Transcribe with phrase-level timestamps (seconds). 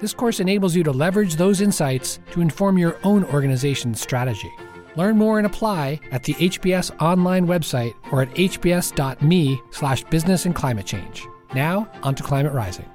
[0.00, 4.50] This course enables you to leverage those insights to inform your own organization's strategy.
[4.96, 10.54] Learn more and apply at the HBS online website or at hbs.me slash business and
[10.54, 11.26] climate change.
[11.54, 12.88] Now, on to Climate Rising.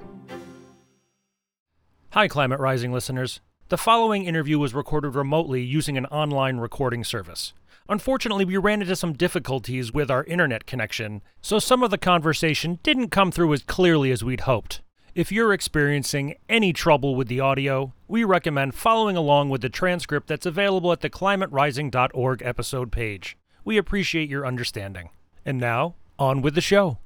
[2.10, 3.40] Hi, Climate Rising listeners.
[3.68, 7.52] The following interview was recorded remotely using an online recording service.
[7.88, 12.80] Unfortunately, we ran into some difficulties with our internet connection, so some of the conversation
[12.82, 14.80] didn't come through as clearly as we'd hoped.
[15.16, 20.26] If you're experiencing any trouble with the audio, we recommend following along with the transcript
[20.26, 23.38] that's available at the climaterising.org episode page.
[23.64, 25.08] We appreciate your understanding.
[25.42, 26.98] And now, on with the show.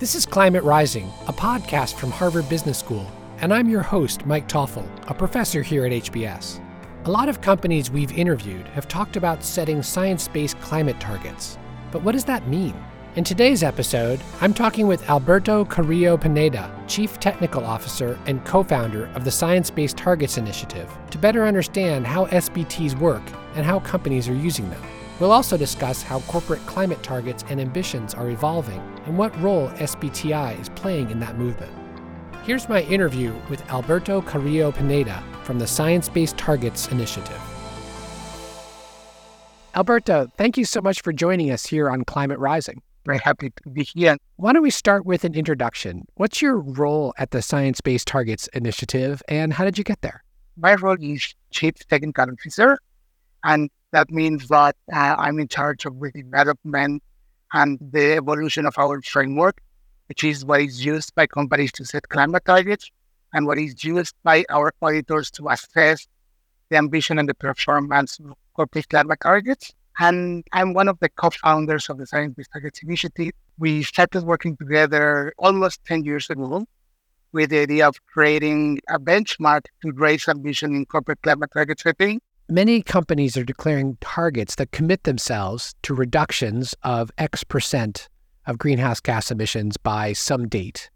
[0.00, 4.48] This is Climate Rising, a podcast from Harvard Business School, and I'm your host, Mike
[4.48, 6.60] Toffel, a professor here at HBS.
[7.04, 11.56] A lot of companies we've interviewed have talked about setting science based climate targets.
[11.92, 12.74] But what does that mean?
[13.16, 19.06] In today's episode, I'm talking with Alberto Carrillo Pineda, Chief Technical Officer and co founder
[19.14, 23.22] of the Science Based Targets Initiative, to better understand how SBTs work
[23.54, 24.82] and how companies are using them.
[25.18, 30.60] We'll also discuss how corporate climate targets and ambitions are evolving and what role SBTI
[30.60, 31.72] is playing in that movement.
[32.44, 37.40] Here's my interview with Alberto Carrillo Pineda from the Science Based Targets Initiative.
[39.74, 43.70] Alberto, thank you so much for joining us here on Climate Rising very happy to
[43.70, 44.16] be here.
[44.34, 46.06] Why don't we start with an introduction?
[46.16, 50.24] What's your role at the Science Based Targets Initiative and how did you get there?
[50.58, 52.78] My role is Chief Technical Officer,
[53.44, 57.02] and that means that uh, I'm in charge of the development
[57.52, 59.62] and the evolution of our framework,
[60.08, 62.90] which is what is used by companies to set climate targets
[63.32, 66.08] and what is used by our auditors to assess
[66.70, 69.74] the ambition and the performance of corporate climate targets.
[69.98, 73.32] And I'm one of the co-founders of the Science Based Targets Initiative.
[73.58, 76.66] We started working together almost 10 years ago
[77.32, 82.20] with the idea of creating a benchmark to raise ambition in corporate climate target setting.
[82.48, 88.08] Many companies are declaring targets that commit themselves to reductions of X percent
[88.46, 90.88] of greenhouse gas emissions by some date,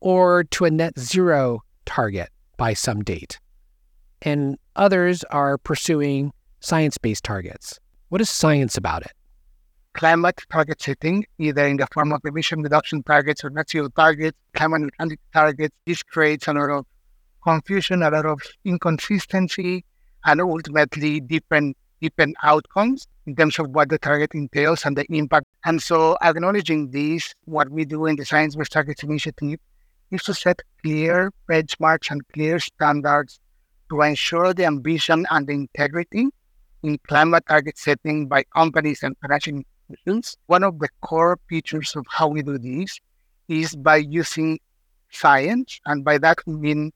[0.00, 3.38] or to a net zero target by some date.
[4.22, 7.78] And others are pursuing science based targets.
[8.10, 9.12] What is science about it?
[9.92, 14.36] Climate target setting, either in the form of emission reduction targets or net zero targets,
[14.52, 16.86] climate neutrality targets, this creates a lot of
[17.44, 19.84] confusion, a lot of inconsistency,
[20.24, 25.46] and ultimately different different outcomes in terms of what the target entails and the impact.
[25.64, 29.60] And so acknowledging this, what we do in the Science Based Targets Initiative
[30.10, 33.38] is to set clear benchmarks and clear standards
[33.88, 36.30] to ensure the ambition and the integrity
[36.82, 40.36] in climate target setting by companies and financial institutions.
[40.46, 42.98] One of the core features of how we do this
[43.48, 44.58] is by using
[45.10, 46.92] science, and by that we mean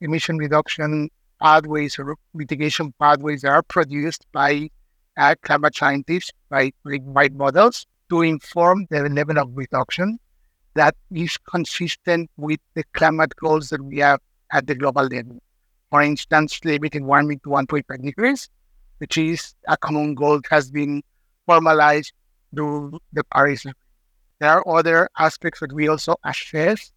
[0.00, 4.68] emission reduction pathways or mitigation pathways that are produced by
[5.16, 10.18] uh, climate scientists, by by models to inform the level of reduction
[10.74, 14.20] that is consistent with the climate goals that we have
[14.52, 15.40] at the global level.
[15.90, 18.48] For instance, limiting warming to 1.5 degrees
[19.04, 21.02] which is a common goal has been
[21.44, 22.10] formalized
[22.54, 23.66] through the Paris.
[24.40, 26.90] There are other aspects that we also assess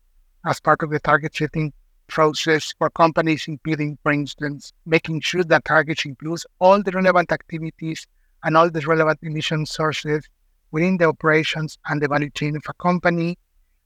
[0.46, 1.74] as part of the target setting
[2.08, 8.08] process for companies, including, for instance, making sure that targets includes all the relevant activities
[8.46, 10.24] and all the relevant emission sources
[10.72, 13.38] within the operations and the value chain of a company.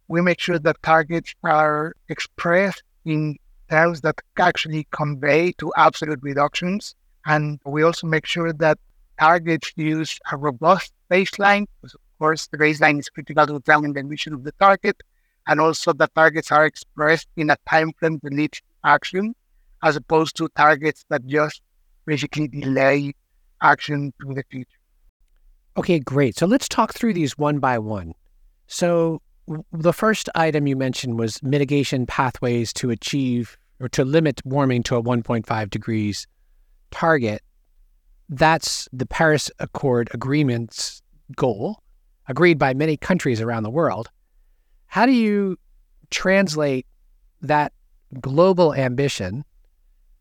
[0.09, 6.93] We make sure that targets are expressed in terms that actually convey to absolute reductions
[7.25, 8.77] and we also make sure that
[9.19, 13.99] targets use a robust baseline, because of course the baseline is critical to determine the
[13.99, 15.01] emission of the target,
[15.47, 18.53] and also the targets are expressed in a time frame to lead
[18.83, 19.35] action,
[19.83, 21.61] as opposed to targets that just
[22.05, 23.13] basically delay
[23.61, 24.69] action to the future.
[25.77, 26.37] Okay, great.
[26.37, 28.13] So let's talk through these one by one.
[28.67, 29.21] So
[29.71, 34.95] the first item you mentioned was mitigation pathways to achieve or to limit warming to
[34.95, 36.27] a 1.5 degrees
[36.91, 37.41] target,
[38.29, 41.01] that's the Paris Accord agreement's
[41.35, 41.81] goal,
[42.27, 44.09] agreed by many countries around the world.
[44.87, 45.57] How do you
[46.09, 46.85] translate
[47.41, 47.73] that
[48.19, 49.43] global ambition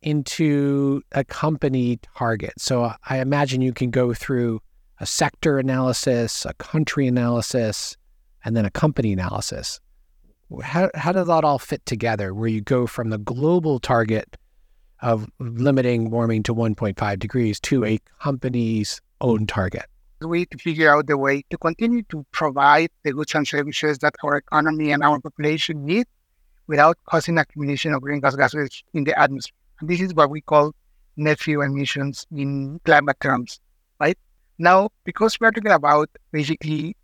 [0.03, 2.55] into a company target.
[2.59, 4.61] So I imagine you can go through
[4.99, 7.97] a sector analysis, a country analysis,
[8.45, 9.81] and then a company analysis.
[10.63, 14.37] How, how does that all fit together where you go from the global target
[15.03, 19.87] of limiting warming to 1.5 degrees to a company's own target?
[20.21, 23.99] We need to figure out the way to continue to provide the goods and services
[23.99, 26.07] that our economy and our population need
[26.67, 29.57] without causing accumulation of greenhouse gases in the atmosphere.
[29.81, 30.73] And this is what we call
[31.17, 33.61] net zero emissions in climate terms,
[33.99, 34.19] right?
[34.59, 36.97] Now, because we're talking about basically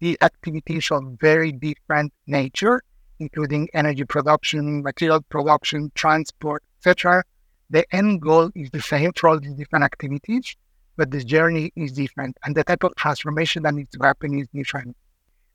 [0.00, 2.82] the activities of very different nature,
[3.20, 7.22] including energy production, material production, transport, etc.,
[7.70, 10.56] the end goal is the same for all these different activities,
[10.96, 14.48] but the journey is different, and the type of transformation that needs to happen is
[14.54, 14.96] different.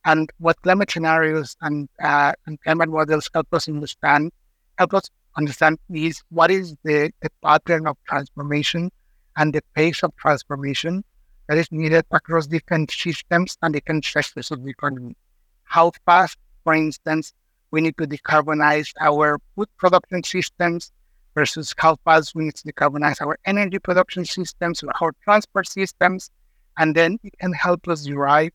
[0.05, 4.31] And what climate scenarios and, uh, and climate models help us understand,
[4.77, 8.91] help us understand is what is the, the pattern of transformation
[9.37, 11.03] and the pace of transformation
[11.47, 15.15] that is needed across different systems and different sectors of the economy.
[15.63, 17.33] How fast, for instance,
[17.71, 20.91] we need to decarbonize our food production systems
[21.39, 26.31] versus how fast we need to decarbonize our energy production systems or our transport systems.
[26.77, 28.51] And then it can help us derive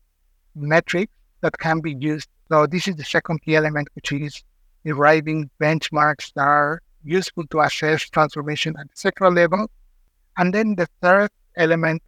[0.55, 1.11] metrics
[1.41, 2.29] that can be used.
[2.49, 4.43] So this is the second key element, which is
[4.85, 9.63] deriving benchmarks that are useful to assess transformation at the sectoral level.
[10.37, 12.03] And then the third element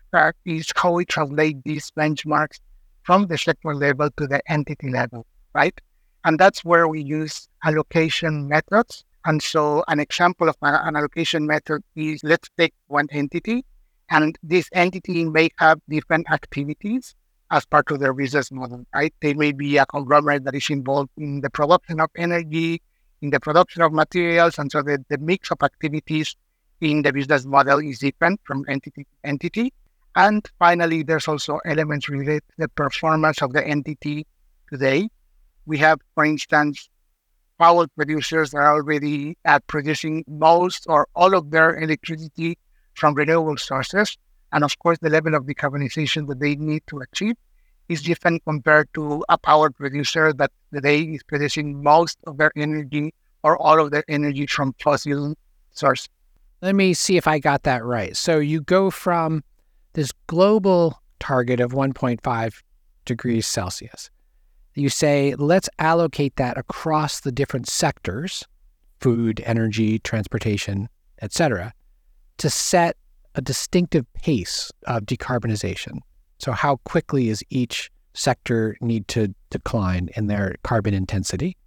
[0.46, 2.60] is how we translate these benchmarks
[3.02, 5.80] from the sector level to the entity level, right?
[6.24, 9.04] And that's where we use allocation methods.
[9.28, 13.66] And so an example of an allocation method is let's take one entity,
[14.10, 17.14] and this entity may have different activities
[17.52, 19.14] as part of their business model, right?
[19.22, 22.82] They may be a conglomerate that is involved in the production of energy,
[23.22, 26.38] in the production of materials, and so the, the mix of activities
[26.80, 29.74] in the business model is different from entity to entity.
[30.16, 34.26] And finally, there's also elements related to the performance of the entity
[34.72, 35.10] today.
[35.66, 36.88] We have, for instance,
[37.58, 42.58] power producers are already at producing most or all of their electricity
[42.94, 44.18] from renewable sources.
[44.52, 47.36] And of course, the level of decarbonization that they need to achieve
[47.90, 53.14] is different compared to a power producer that today is producing most of their energy
[53.44, 55.36] or all of their energy from fossil
[55.72, 56.10] sources.
[56.62, 58.16] Let me see if I got that right.
[58.18, 59.44] So you go from
[59.94, 62.64] this global target of 1.5
[63.06, 64.10] degrees Celsius.
[64.78, 68.46] You say, let's allocate that across the different sectors
[69.02, 70.88] food, energy, transportation,
[71.22, 71.74] etc.,
[72.38, 72.96] to set
[73.34, 76.00] a distinctive pace of decarbonization.
[76.40, 81.58] So, how quickly is each sector need to decline in their carbon intensity?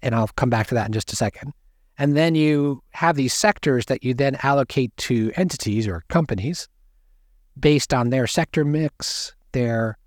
[0.00, 1.52] And I'll come back to that in just a second.
[1.98, 6.68] And then you have these sectors that you then allocate to entities or companies
[7.58, 9.97] based on their sector mix, their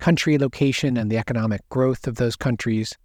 [0.00, 2.96] country location, and the economic growth of those countries,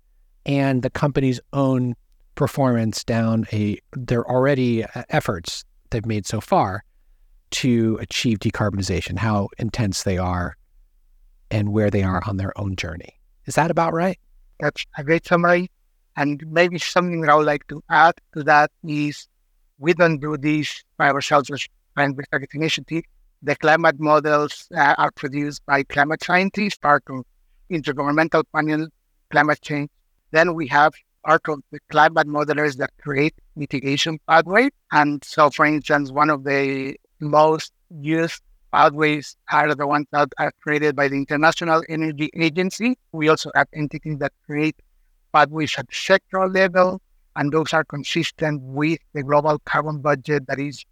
[0.45, 1.95] and the company's own
[2.35, 6.83] performance down a their already uh, efforts they've made so far
[7.51, 10.57] to achieve decarbonization, how intense they are,
[11.51, 13.19] and where they are on their own journey.
[13.45, 14.19] Is that about right?
[14.59, 15.69] That's a great summary.
[16.17, 19.27] And maybe something that I would like to add to that is
[19.79, 23.03] we don't do this by ourselves as Target Initiative.
[23.45, 27.25] The climate models uh, are produced by climate scientists, part of
[27.69, 28.87] Intergovernmental Panel
[29.29, 29.91] Climate Change.
[30.31, 34.71] Then we have part of the climate modelers that create mitigation pathways.
[34.91, 38.41] And so, for instance, one of the most used
[38.73, 42.97] pathways are the ones that are created by the International Energy Agency.
[43.11, 44.77] We also have entities that create
[45.31, 46.99] pathways at sectoral level,
[47.35, 50.83] and those are consistent with the global carbon budget that is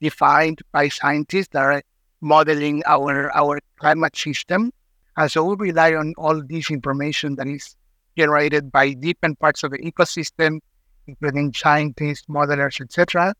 [0.00, 1.82] defined by scientists that are
[2.20, 4.72] modeling our, our climate system.
[5.16, 7.76] And so we rely on all this information that is
[8.16, 10.60] generated by different parts of the ecosystem,
[11.06, 13.34] including scientists, modelers, etc.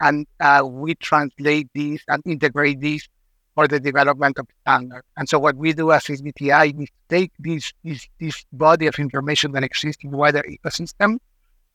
[0.00, 3.08] And uh, we translate these and integrate these
[3.54, 5.06] for the development of standards.
[5.16, 9.52] And so what we do as SBTI is take this, this, this body of information
[9.52, 11.18] that exists in the wider ecosystem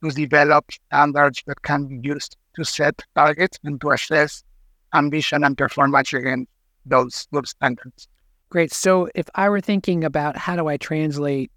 [0.04, 4.44] to develop standards that can be used to set targets and to assess
[4.94, 6.51] ambition and performance against
[6.86, 8.08] those, standards.
[8.50, 8.74] Great.
[8.74, 11.52] So if I were thinking about how do I translate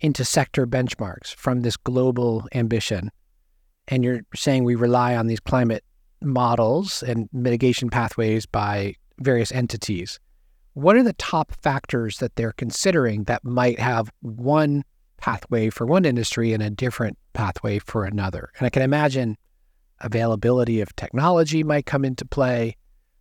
[0.00, 3.10] into sector benchmarks from this global ambition,
[3.88, 5.84] and you're saying we rely on these climate
[6.20, 10.18] models and mitigation pathways by various entities,
[10.74, 14.84] what are the top factors that they're considering that might have one
[15.16, 18.50] pathway for one industry and a different pathway for another?
[18.58, 19.36] And I can imagine
[20.00, 22.76] availability of technology might come into play,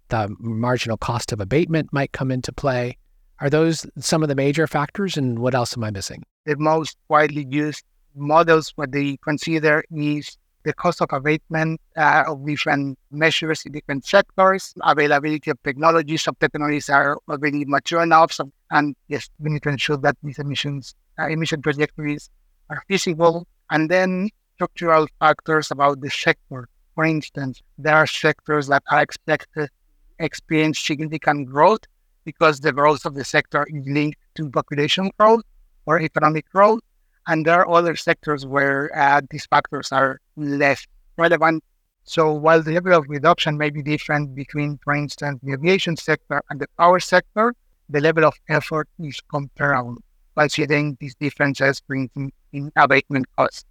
[0.10, 2.98] the marginal cost of abatement might come into play.
[3.40, 6.24] Are those some of the major factors, and what else am I missing?
[6.46, 7.84] The most widely used
[8.16, 14.06] models what they consider is the cost of abatement uh, of different measures in different
[14.06, 16.24] sectors, availability of technologies.
[16.24, 20.40] Some technologies are already mature enough, so, and yes, we need to ensure that these
[20.40, 22.30] emissions uh, emission trajectories
[22.70, 23.48] are feasible.
[23.70, 26.68] And then structural factors about the sector.
[26.96, 29.70] For instance, there are sectors that are expected
[30.20, 31.82] to experience significant growth
[32.26, 35.44] because the growth of the sector is linked to population growth
[35.86, 36.82] or economic growth.
[37.28, 40.86] And there are other sectors where uh, these factors are less
[41.18, 41.64] relevant.
[42.04, 46.42] So while the level of reduction may be different between, for instance, the aviation sector
[46.50, 47.54] and the power sector,
[47.90, 49.98] the level of effort is comparable,
[50.38, 53.66] considering these differences in, in abatement costs.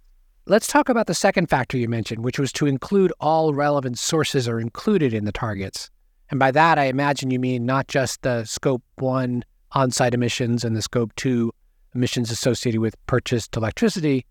[0.45, 4.47] Let's talk about the second factor you mentioned, which was to include all relevant sources
[4.47, 5.89] are included in the targets.
[6.29, 10.63] And by that, I imagine you mean not just the scope one on site emissions
[10.63, 11.53] and the scope two
[11.95, 14.25] emissions associated with purchased electricity,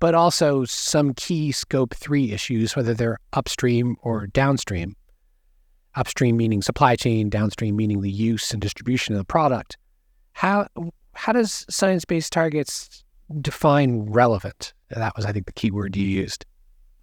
[0.00, 4.96] but also some key scope three issues, whether they're upstream or downstream.
[5.94, 9.76] Upstream meaning supply chain, downstream meaning the use and distribution of the product.
[10.32, 10.68] How
[11.14, 13.04] how does science based targets
[13.40, 14.72] define relevant?
[14.90, 16.46] That was, I think, the key word you used.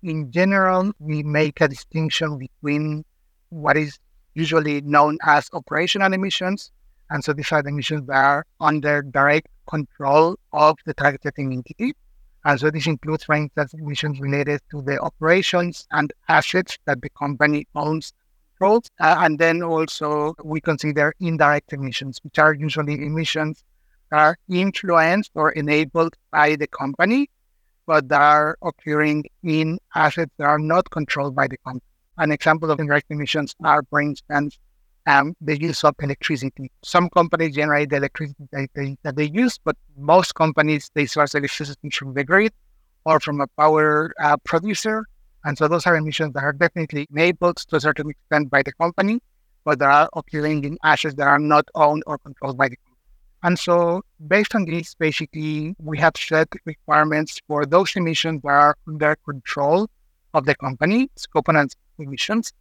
[0.04, 3.04] In general, we make a distinction between
[3.50, 4.00] what is
[4.38, 6.72] usually known as operational emissions.
[7.10, 11.52] And so these are the emissions that are under direct control of the target setting
[11.52, 11.94] entity.
[12.46, 17.10] And so this includes, for instance, emissions related to the operations and assets that the
[17.10, 18.14] company owns
[18.58, 18.90] controls.
[19.00, 23.64] Uh, and then also we consider indirect emissions, which are usually emissions
[24.12, 27.30] that are influenced or enabled by the company,
[27.86, 31.87] but that are occurring in assets that are not controlled by the company.
[32.18, 34.58] An example of indirect emissions are, for instance,
[35.06, 36.72] um, the use of electricity.
[36.84, 41.34] Some companies generate the electricity that they, that they use, but most companies, they source
[41.34, 42.54] electricity from the grid
[43.06, 45.06] or from a power uh, producer.
[45.46, 48.74] And so those are emissions that are definitely enabled to a certain extent by the
[48.74, 49.22] company,
[49.64, 52.88] but that are occurring in assets that are not owned or controlled by the company.
[53.44, 58.76] And so based on this, basically, we have set requirements for those emissions that are
[58.88, 59.88] under control
[60.34, 61.74] of the company, scope and
[62.04, 62.54] emissions,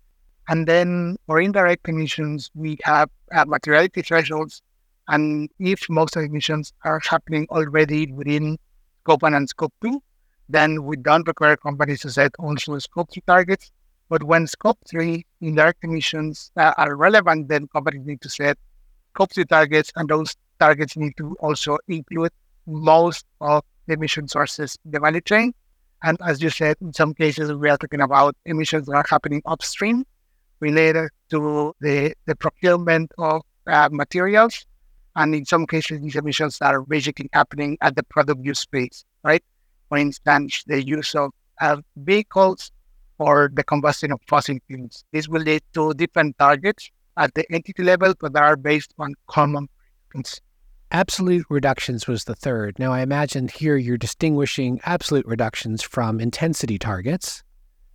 [0.49, 4.63] and then for indirect emissions, we have uh, materiality thresholds.
[5.09, 8.59] And if most of the emissions are happening already within
[9.03, 10.03] Scope 1 and Scope 2,
[10.49, 13.73] then we don't require companies to set also Scope 3 targets.
[14.09, 18.57] But when Scope 3 indirect emissions uh, are relevant, then companies need to set
[19.15, 22.31] Scope 3 targets, and those targets need to also include
[22.67, 25.55] most of the emission sources in the value chain.
[26.07, 29.43] And as you said, in some cases, we are talking about emissions that are happening
[29.45, 30.05] upstream
[30.61, 34.65] related to the, the procurement of uh, materials.
[35.17, 39.43] And in some cases, these emissions are basically happening at the product use phase, right?
[39.89, 42.71] For instance, the use of uh, vehicles
[43.19, 45.03] or the combustion of fossil fuels.
[45.13, 49.15] This will lead to different targets at the entity level, but they are based on
[49.27, 49.69] common
[50.11, 50.46] principles.
[50.93, 52.79] Absolute reductions was the third.
[52.79, 57.43] Now, I imagine here you're distinguishing absolute reductions from intensity targets.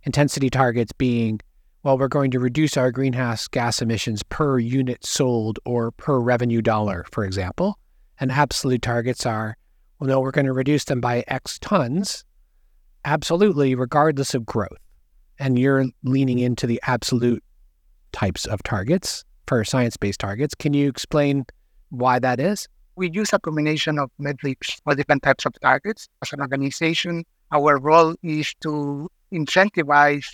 [0.04, 1.40] Intensity targets being
[1.84, 6.62] well, we're going to reduce our greenhouse gas emissions per unit sold or per revenue
[6.62, 7.76] dollar, for example.
[8.20, 9.56] And absolute targets are,
[9.98, 12.24] well, no, we're going to reduce them by X tons,
[13.04, 14.78] absolutely, regardless of growth.
[15.40, 17.42] And you're leaning into the absolute
[18.12, 20.54] types of targets for science based targets.
[20.54, 21.46] Can you explain
[21.88, 22.68] why that is?
[22.94, 26.08] We use a combination of metrics for different types of targets.
[26.22, 30.26] As an organization, our role is to incentivize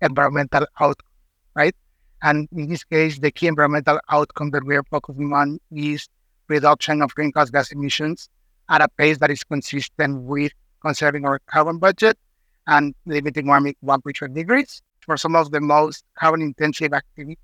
[0.00, 1.10] environmental outcome,
[1.54, 1.76] right?
[2.22, 6.08] And in this case, the key environmental outcome that we are focusing on is
[6.48, 8.28] reduction of greenhouse gas emissions
[8.70, 12.18] at a pace that is consistent with conserving our carbon budget
[12.66, 14.82] and limiting warming 1.5 degrees.
[15.00, 17.38] For some of the most carbon intensive activities,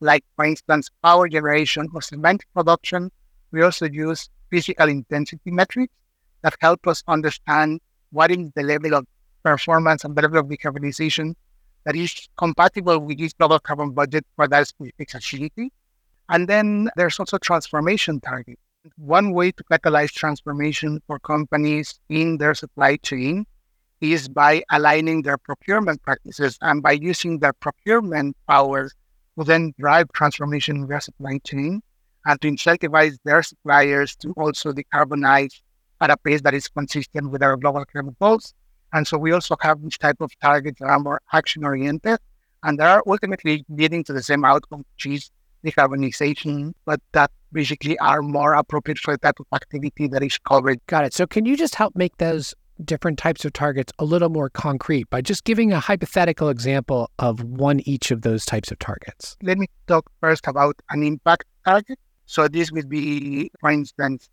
[0.00, 3.10] like for instance, power generation or cement production,
[3.54, 5.94] we also use physical intensity metrics
[6.42, 7.80] that help us understand
[8.10, 9.06] what is the level of
[9.44, 11.34] performance and level of decarbonization
[11.84, 15.70] that is compatible with this global carbon budget for that specific facility.
[16.28, 18.58] And then there's also transformation target.
[18.96, 23.46] One way to catalyze transformation for companies in their supply chain
[24.00, 28.90] is by aligning their procurement practices and by using their procurement power
[29.38, 31.82] to then drive transformation in their supply chain
[32.26, 35.60] and to incentivize their suppliers to also decarbonize
[36.00, 38.54] at a pace that is consistent with our global climate goals
[38.92, 42.18] And so we also have this type of targets that are more action oriented
[42.62, 45.30] and they are ultimately leading to the same outcome, which is
[45.64, 50.78] decarbonization, but that basically are more appropriate for the type of activity that is covered.
[50.86, 51.14] Got it.
[51.14, 52.54] So can you just help make those
[52.84, 57.42] different types of targets a little more concrete by just giving a hypothetical example of
[57.42, 59.36] one each of those types of targets?
[59.42, 61.98] Let me talk first about an impact target.
[62.26, 64.28] So this would be, for instance,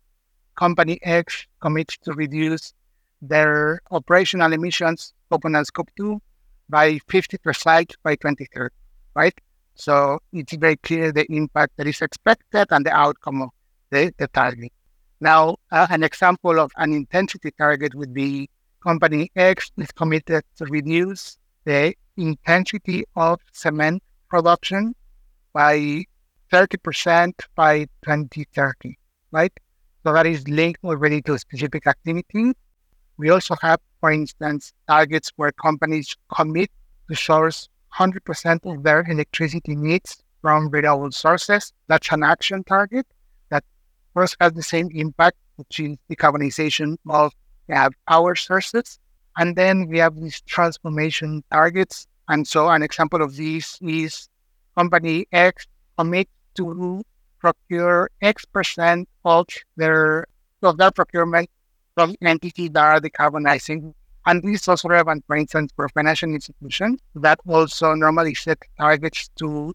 [0.56, 2.74] company X commits to reduce
[3.20, 6.20] their operational emissions, scope one and scope two,
[6.68, 8.74] by 50% by 2030,
[9.14, 9.34] right?
[9.74, 13.50] So it's very clear the impact that is expected and the outcome of
[13.90, 14.72] the, the target.
[15.20, 18.48] Now, uh, an example of an intensity target would be
[18.82, 24.94] company X is committed to reduce the intensity of cement production
[25.52, 26.04] by
[26.52, 28.98] 30% by 2030,
[29.30, 29.52] right?
[30.04, 32.52] So that is linked already to specific activity.
[33.16, 36.70] We also have, for instance, targets where companies commit
[37.08, 37.68] to source
[37.98, 41.72] 100% of their electricity needs from renewable sources.
[41.86, 43.06] That's an action target
[43.48, 43.64] that
[44.12, 47.32] first has the same impact, which is decarbonization of
[47.72, 48.98] uh, power sources.
[49.38, 52.06] And then we have these transformation targets.
[52.28, 54.28] And so an example of these is
[54.76, 55.66] company X
[55.96, 57.02] commit to
[57.38, 60.26] procure X percent of their
[60.62, 61.48] of their procurement
[61.94, 63.94] from entities that are decarbonizing.
[64.24, 69.28] And this is also relevant, for instance, for financial institutions that also normally set targets
[69.40, 69.74] to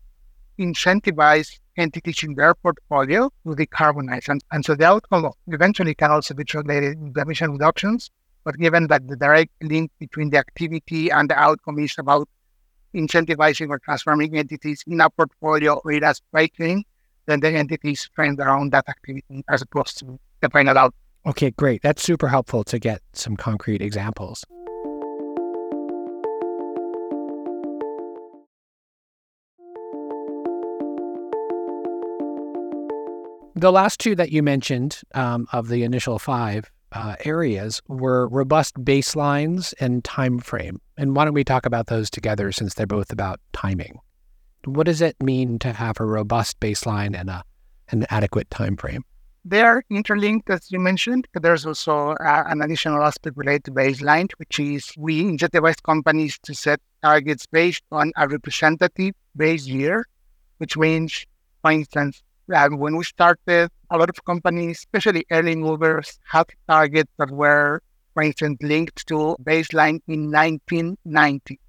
[0.57, 4.29] incentivize entities in their portfolio to decarbonize.
[4.29, 8.09] And, and so the outcome eventually can also be translated into emission reductions.
[8.45, 12.29] But given that the direct link between the activity and the outcome is about
[12.97, 16.83] incentivizing or transforming entities in a portfolio or as cycling,
[17.27, 20.99] then the entities framed around that activity as opposed to the final outcome.
[21.25, 21.81] Okay, great.
[21.81, 24.45] That's super helpful to get some concrete examples.
[33.55, 38.75] The last two that you mentioned um, of the initial five uh, areas were robust
[38.75, 40.81] baselines and time frame.
[40.97, 43.99] And why don't we talk about those together since they're both about timing?
[44.65, 47.43] What does it mean to have a robust baseline and a,
[47.89, 49.05] an adequate time frame?
[49.45, 51.27] They are interlinked, as you mentioned.
[51.33, 56.53] There's also uh, an additional aspect related to baseline, which is we incentivize companies to
[56.53, 60.05] set targets based on a representative base year,
[60.57, 61.25] which means,
[61.61, 67.11] for instance, and when we started, a lot of companies, especially early movers, had targets
[67.17, 67.81] that were,
[68.13, 71.59] for instance, linked to baseline in 1990,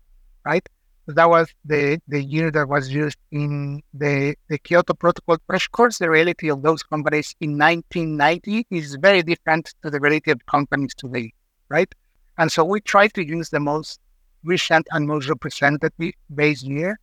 [0.45, 0.69] right?
[1.07, 5.39] So that was the, the year that was used in the, the Kyoto Protocol.
[5.47, 10.01] But of course, the reality of those companies in 1990 is very different to the
[10.01, 11.33] reality of companies today,
[11.71, 11.93] right?
[12.37, 14.01] And so we try to use the most
[14.45, 16.99] recent and most representative base year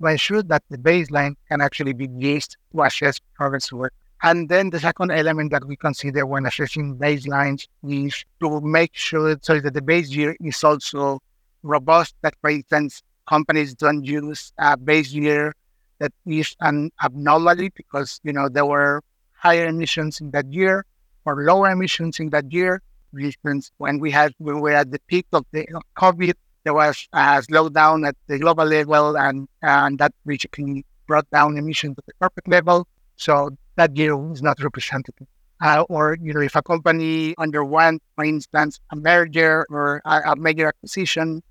[0.00, 3.92] to ensure that the baseline can actually be used to assess progress work.
[4.22, 9.36] And then the second element that we consider when assessing baselines is to make sure
[9.42, 11.20] so that the base year is also
[11.62, 12.14] robust.
[12.22, 15.54] That, for instance, companies don't use a base year
[16.00, 19.02] that is an abnormality because you know there were
[19.32, 20.84] higher emissions in that year
[21.24, 22.82] or lower emissions in that year.
[23.12, 26.74] For instance, when we had when we were at the peak of the COVID, there
[26.74, 32.06] was a slowdown at the global level, and, and that basically brought down emissions at
[32.06, 32.86] the corporate level.
[33.16, 35.26] So that year is not representative.
[35.60, 40.36] Uh, or you know, if a company underwent, for instance, a merger or a, a
[40.36, 41.42] major acquisition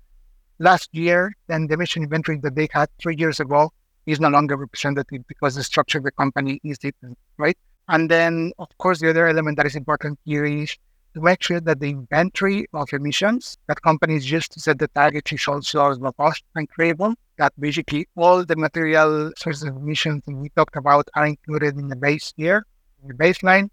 [0.58, 3.70] last year, then the emission inventory that they had three years ago
[4.06, 7.58] is no longer representative because the structure of the company is different, right?
[7.88, 10.76] And then, of course, the other element that is important here is
[11.14, 15.32] to make sure that the inventory of emissions that companies use to set the target
[15.32, 20.76] is also robust and credible, that basically all the material sources of emissions we talked
[20.76, 22.66] about are included in the base year,
[23.04, 23.68] the baseline.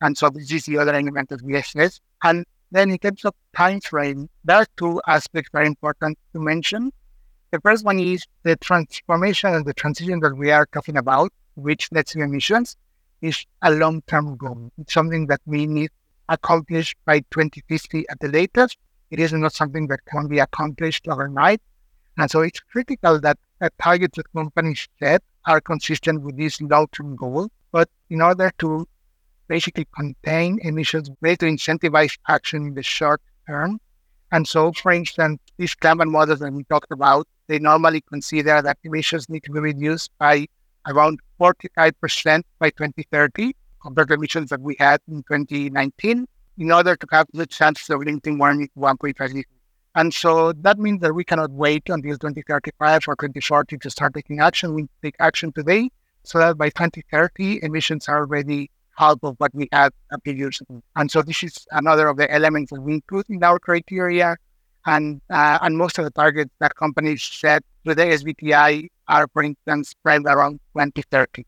[0.00, 2.00] And so this is the other element that we assess.
[2.22, 6.92] And then in terms of time frame, there are two aspects very important to mention.
[7.50, 11.90] The first one is the transformation and the transition that we are talking about, which
[11.92, 12.76] net zero emissions,
[13.20, 14.70] is a long-term goal.
[14.78, 15.90] It's something that we need
[16.28, 18.78] accomplished by 2050 at the latest.
[19.10, 21.60] It is not something that can be accomplished overnight.
[22.20, 23.38] And so it's critical that
[23.80, 27.48] targets that companies set are consistent with this long-term goal.
[27.72, 28.86] But in order to
[29.48, 33.80] basically contain emissions, we need to incentivize action in the short term.
[34.32, 38.76] And so, for instance, these climate models that we talked about, they normally consider that
[38.84, 40.46] emissions need to be reduced by
[40.86, 46.28] around 45% by 2030 compared to emissions that we had in 2019
[46.58, 49.46] in order to have the chance of limiting warming to 1.5 degrees.
[49.94, 54.40] And so that means that we cannot wait until 2035 or 2040 to start taking
[54.40, 54.74] action.
[54.74, 55.90] We take action today
[56.22, 60.60] so that by 2030, emissions are already half of what we had a few years
[60.60, 60.82] ago.
[60.94, 64.36] And so this is another of the elements that we include in our criteria.
[64.86, 69.42] And uh, and most of the targets that companies set with the SBTI are, for
[69.42, 71.44] instance, spread around 2030.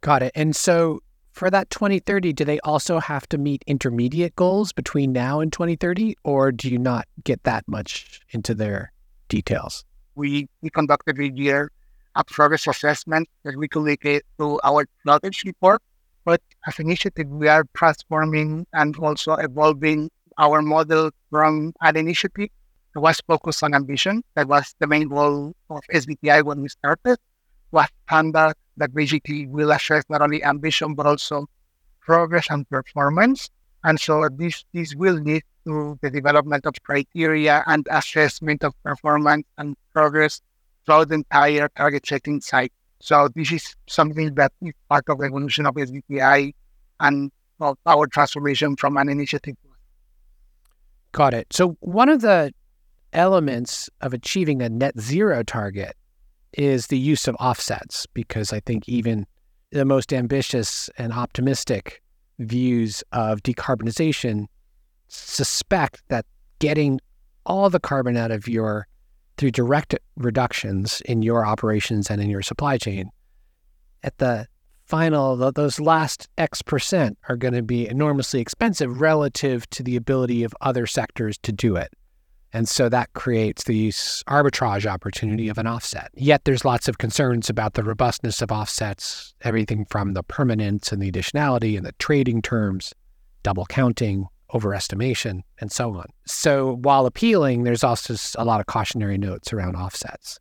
[0.00, 0.32] Got it.
[0.36, 1.00] And so
[1.36, 6.16] for that 2030, do they also have to meet intermediate goals between now and 2030,
[6.24, 8.90] or do you not get that much into their
[9.28, 9.84] details?
[10.14, 11.70] We, we conduct every year
[12.14, 15.82] a progress assessment that we communicate to our knowledge report.
[16.24, 22.48] But as an initiative, we are transforming and also evolving our model from an initiative
[22.94, 24.24] that was focused on ambition.
[24.36, 27.18] That was the main goal of SBTI when we started,
[27.72, 31.46] was standard that basically will assess not only ambition but also
[32.00, 33.50] progress and performance.
[33.84, 39.46] And so this this will lead to the development of criteria and assessment of performance
[39.58, 40.40] and progress
[40.84, 42.74] throughout the entire target setting cycle.
[43.00, 46.54] So this is something that is part of the evolution of SBTI
[47.00, 49.56] and of our transformation from an initiative.
[51.12, 51.52] Got it.
[51.52, 52.52] So one of the
[53.12, 55.96] elements of achieving a net zero target
[56.52, 59.26] is the use of offsets, because I think even
[59.70, 62.02] the most ambitious and optimistic
[62.38, 64.46] views of decarbonization
[65.08, 66.26] suspect that
[66.58, 67.00] getting
[67.44, 68.86] all the carbon out of your
[69.36, 73.10] through direct reductions in your operations and in your supply chain
[74.02, 74.46] at the
[74.84, 80.44] final those last x percent are going to be enormously expensive relative to the ability
[80.44, 81.92] of other sectors to do it
[82.56, 86.10] and so that creates the arbitrage opportunity of an offset.
[86.14, 91.02] Yet there's lots of concerns about the robustness of offsets, everything from the permanence and
[91.02, 92.94] the additionality and the trading terms,
[93.42, 96.06] double counting, overestimation, and so on.
[96.24, 100.40] So while appealing, there's also a lot of cautionary notes around offsets.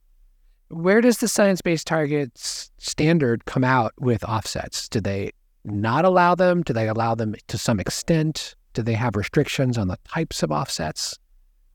[0.70, 4.88] Where does the science based targets standard come out with offsets?
[4.88, 5.32] Do they
[5.66, 6.64] not allow them?
[6.64, 8.56] Do they allow them to some extent?
[8.74, 11.20] Do they have restrictions on the types of offsets?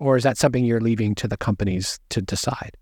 [0.01, 2.77] Or is that something you're leaving to the companies to decide?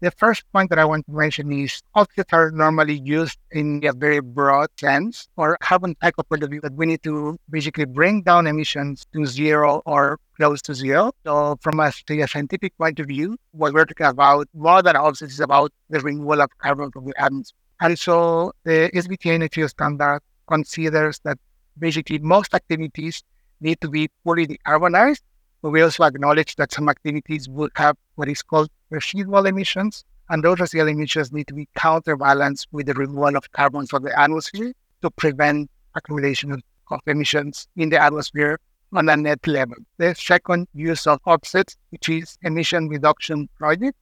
[0.00, 3.92] The first point that I want to mention is offsets are normally used in a
[3.92, 7.84] very broad sense or have carbon cycle point of view that we need to basically
[7.84, 11.10] bring down emissions to zero or close to zero.
[11.24, 15.40] So from a, scientific point of view, what we're talking about more than offsets is
[15.40, 17.58] about the removal of carbon from the atmosphere.
[17.80, 21.38] And so the SBTI net standard considers that
[21.76, 23.24] basically most activities
[23.60, 25.22] need to be fully decarbonized
[25.62, 30.60] we also acknowledge that some activities will have what is called residual emissions, and those
[30.60, 35.10] residual emissions need to be counterbalanced with the removal of carbon from the atmosphere to
[35.10, 36.62] prevent accumulation of,
[37.06, 38.58] emissions in the atmosphere
[38.94, 39.76] on a net level.
[39.98, 43.98] The second use of offsets, which is emission reduction projects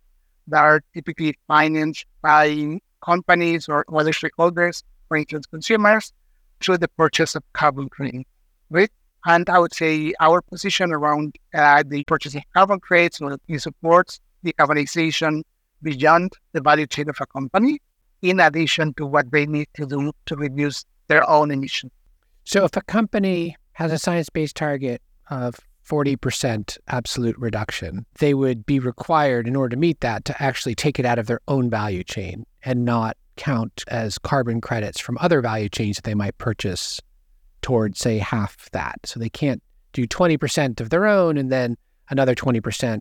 [0.46, 6.12] that are typically financed by companies or other stakeholders, for instance, consumers,
[6.60, 8.28] through the purchase of carbon credits.
[9.26, 15.42] And I would say our position around uh, the purchasing carbon credits it supports decarbonization
[15.82, 17.80] beyond the value chain of a company,
[18.22, 21.90] in addition to what they need to do to reduce their own emissions.
[22.44, 28.78] So if a company has a science-based target of 40% absolute reduction, they would be
[28.78, 32.04] required in order to meet that to actually take it out of their own value
[32.04, 37.00] chain and not count as carbon credits from other value chains that they might purchase
[37.66, 38.94] towards, say, half that.
[39.02, 39.60] So they can't
[39.92, 41.76] do 20% of their own and then
[42.10, 43.00] another 20%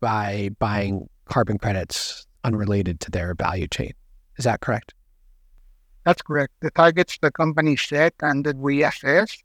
[0.00, 3.92] by buying carbon credits unrelated to their value chain.
[4.36, 4.94] Is that correct?
[6.04, 6.54] That's correct.
[6.58, 9.38] The targets the company set and that we assess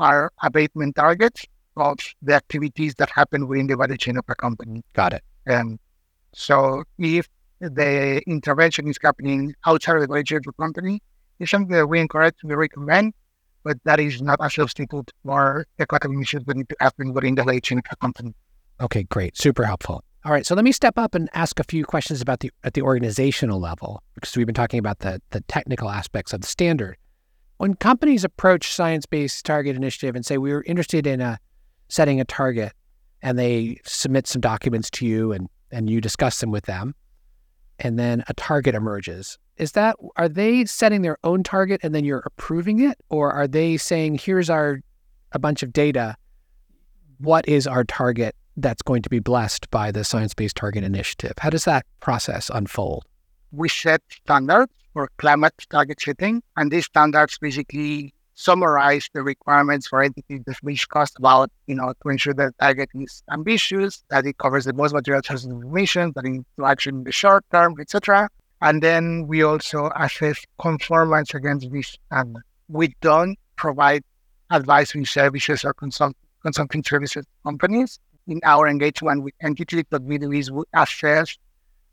[0.00, 1.46] are abatement targets
[1.76, 4.80] of the activities that happen within the value chain of a company.
[4.80, 4.94] Mm-hmm.
[4.94, 5.22] Got it.
[5.46, 5.78] And
[6.32, 7.28] so if
[7.60, 11.00] the intervention is happening outside of the value chain of the company,
[11.38, 13.14] it's something that we encourage, we recommend,
[13.64, 17.44] but that is not a substitute for the contributions that need to happen within the
[17.44, 18.34] late the company.
[18.80, 19.36] Okay, great.
[19.36, 20.02] Super helpful.
[20.24, 22.74] All right, so let me step up and ask a few questions about the at
[22.74, 26.96] the organizational level because we've been talking about the the technical aspects of the standard.
[27.56, 31.36] When companies approach science-based target initiative and say we're interested in a uh,
[31.88, 32.72] setting a target
[33.22, 36.94] and they submit some documents to you and and you discuss them with them
[37.78, 42.04] and then a target emerges is that are they setting their own target and then
[42.04, 42.98] you're approving it?
[43.10, 44.80] Or are they saying here's our
[45.32, 46.16] a bunch of data.
[47.18, 51.32] What is our target that's going to be blessed by the science-based target initiative?
[51.38, 53.04] How does that process unfold?
[53.52, 60.02] We set standards for climate target setting and these standards basically summarize the requirements for
[60.02, 64.24] entities that we discussed about, you know, to ensure that the target is ambitious, that
[64.24, 68.30] it covers the most material information, that it action in the short term, etc.
[68.60, 72.42] And then we also assess conformance against this standard.
[72.68, 74.02] We don't provide
[74.50, 79.84] advisory services or consult- consulting services companies in our engagement with entities.
[79.88, 81.36] What we do is we assess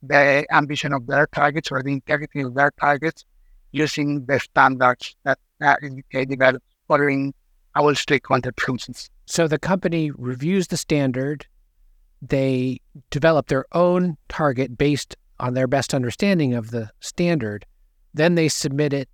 [0.03, 3.25] the ambition of their targets or the integrity of their targets
[3.71, 7.33] using the standards that uh, UK develops following
[7.75, 9.09] our stakeholder process.
[9.25, 11.45] So the company reviews the standard,
[12.21, 17.65] they develop their own target based on their best understanding of the standard,
[18.13, 19.09] then they submit it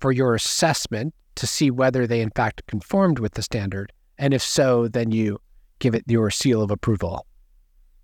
[0.00, 3.92] for your assessment to see whether they in fact conformed with the standard.
[4.18, 5.40] And if so, then you
[5.78, 7.26] give it your seal of approval.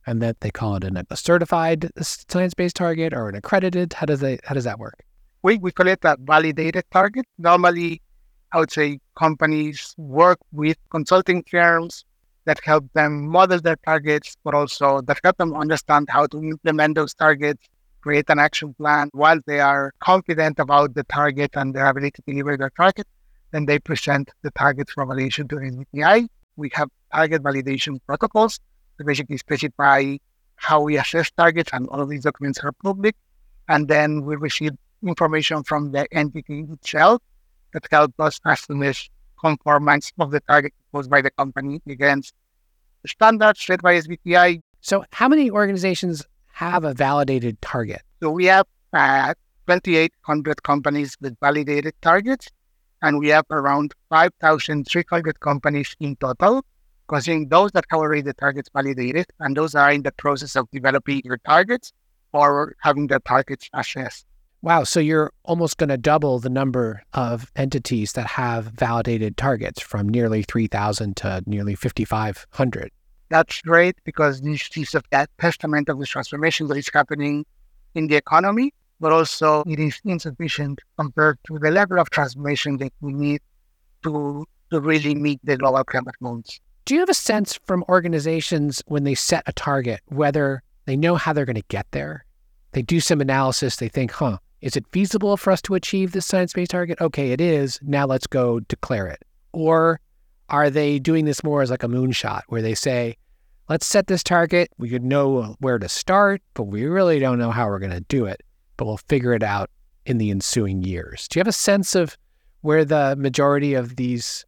[0.06, 3.92] And that they call it an, a certified science-based target or an accredited.
[3.92, 5.04] How does they how does that work?
[5.42, 7.26] We we call it a validated target.
[7.38, 8.00] Normally,
[8.52, 12.05] I would say companies work with consulting firms
[12.46, 16.94] that help them model their targets, but also that help them understand how to implement
[16.94, 17.68] those targets,
[18.00, 22.22] create an action plan while they are confident about the target and their ability to
[22.26, 23.06] deliver their target.
[23.50, 26.28] Then they present the target for validation to SBTi.
[26.56, 28.60] We have target validation protocols
[28.96, 30.16] that basically specify
[30.56, 33.14] how we assess targets, and all of these documents are public.
[33.68, 34.72] And then we receive
[35.06, 37.20] information from the entity itself
[37.72, 39.08] that help us estimate
[39.40, 42.34] conformance of the target proposed by the company against
[43.02, 44.60] the standards set by SBTi.
[44.80, 48.02] So, how many organizations have a validated target?
[48.22, 49.34] So, we have uh,
[49.66, 52.48] 2,800 companies with validated targets,
[53.02, 56.64] and we have around 5,300 companies in total,
[57.08, 60.70] considering those that have already the targets validated, and those are in the process of
[60.70, 61.92] developing their targets
[62.32, 64.26] or having their targets assessed.
[64.66, 64.82] Wow.
[64.82, 70.08] So you're almost going to double the number of entities that have validated targets from
[70.08, 72.90] nearly 3,000 to nearly 5,500.
[73.28, 77.46] That's great because this is a that testament of the transformation that is happening
[77.94, 82.92] in the economy, but also it is insufficient compared to the level of transformation that
[83.00, 83.42] we need
[84.02, 86.58] to, to really meet the global climate goals.
[86.86, 91.14] Do you have a sense from organizations when they set a target whether they know
[91.14, 92.24] how they're going to get there?
[92.72, 96.26] They do some analysis, they think, huh, is it feasible for us to achieve this
[96.26, 97.00] science based target?
[97.00, 97.78] Okay, it is.
[97.82, 99.22] Now let's go declare it.
[99.52, 100.00] Or
[100.48, 103.16] are they doing this more as like a moonshot where they say,
[103.68, 104.70] let's set this target.
[104.78, 108.00] We could know where to start, but we really don't know how we're going to
[108.00, 108.42] do it,
[108.76, 109.70] but we'll figure it out
[110.04, 111.26] in the ensuing years.
[111.28, 112.16] Do you have a sense of
[112.60, 114.44] where the majority of these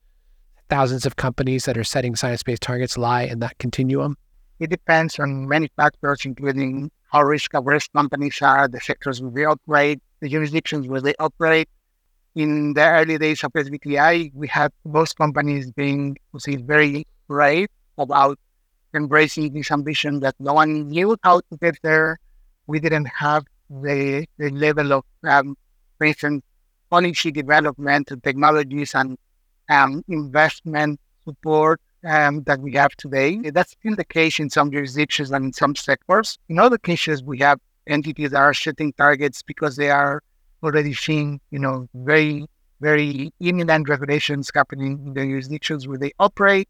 [0.70, 4.16] thousands of companies that are setting science based targets lie in that continuum?
[4.60, 9.44] It depends on many factors, including how risk averse companies are, the sectors where they
[9.44, 11.68] operate, the jurisdictions where they operate.
[12.34, 18.38] In the early days of SBTi, we had most companies being very brave about
[18.94, 22.18] embracing this ambition that no one knew how to get there.
[22.66, 25.56] We didn't have the, the level of, um,
[26.02, 26.42] instance,
[26.90, 29.18] policy development and technologies and
[29.68, 33.36] um, investment support um, that we have today.
[33.50, 36.38] That's still the case in some jurisdictions and in some sectors.
[36.48, 40.22] In other cases, we have entities that are setting targets because they are
[40.62, 42.46] already seeing, you know, very,
[42.80, 46.68] very imminent regulations happening in the jurisdictions where they operate,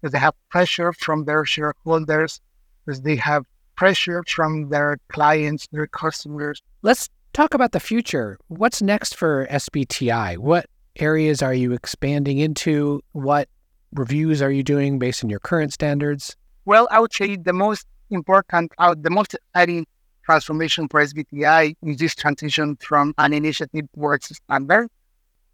[0.00, 2.40] because they have pressure from their shareholders,
[2.84, 3.44] because they have
[3.76, 6.62] pressure from their clients, their customers.
[6.82, 8.38] Let's talk about the future.
[8.48, 10.38] What's next for SBTi?
[10.38, 13.02] What areas are you expanding into?
[13.12, 13.48] What
[13.94, 16.36] reviews are you doing based on your current standards?
[16.64, 19.86] Well, I would say the most important, uh, the most exciting
[20.24, 24.88] transformation for SBTi is this transition from an initiative towards standard.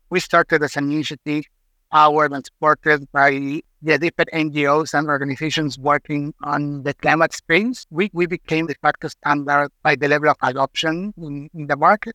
[0.09, 1.45] We started as an initiative
[1.93, 7.87] powered and supported by the different NGOs and organizations working on the climate space.
[7.91, 12.15] We, we became the facto standard by the level of adoption in, in the market.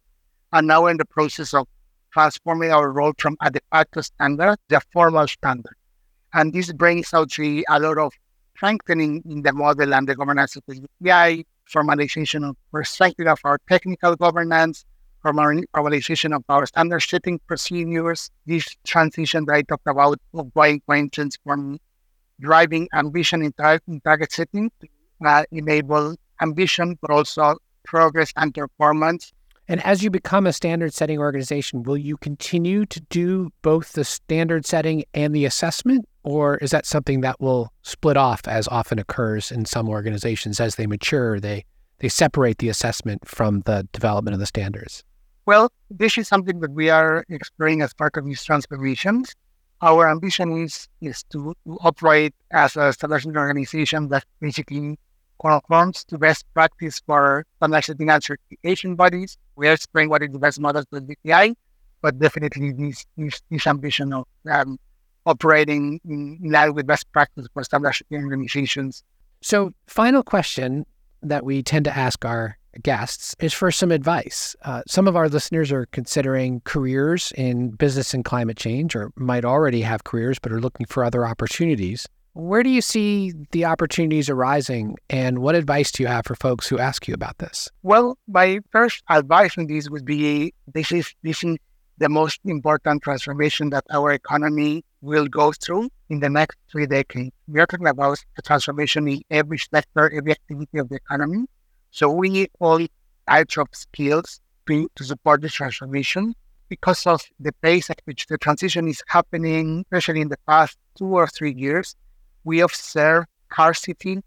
[0.53, 1.67] And now we're in the process of
[2.13, 5.75] transforming our role from a de facto standard to a formal standard.
[6.35, 8.11] And this brings out a lot of
[8.57, 13.57] strengthening in the model and the governance of the SBTi, formalization of perspective of our
[13.69, 14.83] technical governance,
[15.25, 20.81] formalization of our standard setting procedures, this transition that I talked about of going,
[21.45, 21.79] from
[22.41, 24.87] driving ambition in, tar- in target setting to
[25.25, 29.31] uh, enable ambition, but also progress and performance
[29.67, 34.03] and as you become a standard setting organization, will you continue to do both the
[34.03, 36.05] standard setting and the assessment?
[36.25, 40.75] Or is that something that will split off as often occurs in some organizations as
[40.75, 41.39] they mature?
[41.39, 41.65] They
[41.99, 45.03] they separate the assessment from the development of the standards.
[45.45, 49.33] Well, this is something that we are exploring as part of these transformations.
[49.81, 54.97] Our ambition is, is to, operate as a standardization organization that basically
[55.39, 59.37] conforms to best practice for standardizing and certification bodies.
[59.55, 61.55] We are exploring what is the best model for SBTi,
[62.01, 64.79] but definitely this, this, this ambition of um,
[65.25, 69.03] operating in line with best practice for standardization organizations.
[69.41, 70.85] So, final question
[71.21, 74.55] that we tend to ask our guests is for some advice.
[74.63, 79.45] Uh, some of our listeners are considering careers in business and climate change, or might
[79.45, 82.07] already have careers but are looking for other opportunities.
[82.33, 86.67] Where do you see the opportunities arising, and what advice do you have for folks
[86.67, 87.69] who ask you about this?
[87.81, 91.57] Well, my first advice on this would be this is this is
[91.97, 97.31] the most important transformation that our economy will go through in the next three decades.
[97.47, 101.45] We are talking about a transformation in every sector, every activity of the economy.
[101.91, 102.85] So we need all
[103.27, 106.33] types of skills to, to support this transformation
[106.69, 111.05] because of the pace at which the transition is happening, especially in the past two
[111.05, 111.95] or three years.
[112.43, 114.21] We observe scarcity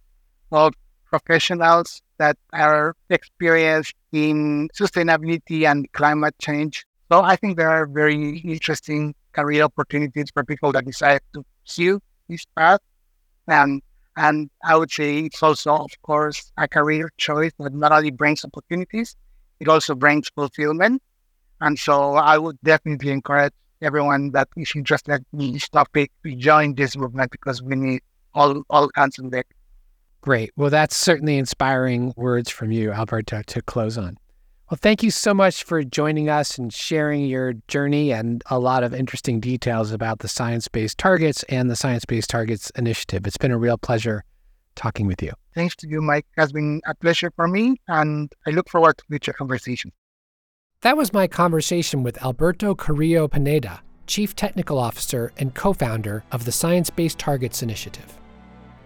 [0.53, 0.75] of
[1.11, 6.85] professionals that are experienced in sustainability and climate change.
[7.11, 12.01] So I think there are very interesting career opportunities for people that decide to pursue
[12.29, 12.81] this path.
[13.47, 13.83] And
[14.17, 18.45] and I would say it's also, of course, a career choice that not only brings
[18.45, 19.15] opportunities,
[19.61, 21.01] it also brings fulfillment.
[21.61, 26.75] And so I would definitely encourage everyone that is interested in this topic to join
[26.75, 28.01] this movement because we need
[28.35, 29.47] all, all hands on deck.
[30.21, 30.51] Great.
[30.57, 34.19] Well, that's certainly inspiring words from you, Alberto, to close on.
[34.71, 38.85] Well, thank you so much for joining us and sharing your journey and a lot
[38.85, 43.27] of interesting details about the science based targets and the Science Based Targets Initiative.
[43.27, 44.25] It's been a real pleasure
[44.75, 45.33] talking with you.
[45.55, 46.27] Thanks to you, Mike.
[46.37, 49.95] It has been a pleasure for me, and I look forward to future conversations.
[50.83, 56.45] That was my conversation with Alberto Carrillo Pineda, Chief Technical Officer and co founder of
[56.45, 58.21] the Science Based Targets Initiative.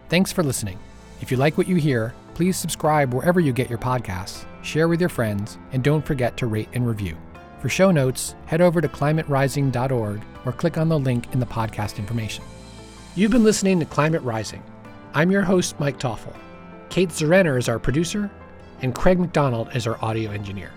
[0.09, 0.79] Thanks for listening.
[1.21, 5.01] If you like what you hear, please subscribe wherever you get your podcasts share with
[5.01, 7.17] your friends, and don't forget to rate and review.
[7.61, 11.99] For show notes, head over to climaterising.org or click on the link in the podcast
[11.99, 12.45] information.
[13.15, 14.63] You've been listening to Climate Rising.
[15.15, 16.35] I'm your host, Mike Toffel.
[16.89, 18.31] Kate Zerenner is our producer,
[18.81, 20.71] and Craig McDonald is our audio engineer.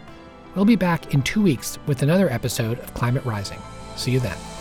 [0.55, 3.59] We'll be back in two weeks with another episode of Climate Rising.
[3.95, 4.54] See you then.